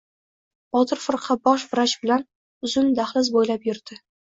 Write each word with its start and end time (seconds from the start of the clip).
Botir 0.75 0.99
firqa 1.01 1.37
bosh 1.49 1.67
vrach 1.75 1.95
bilan 2.07 2.25
uzun 2.71 2.91
dahliz 3.03 3.33
bo‘ylab 3.39 3.73
yurdi. 3.73 4.03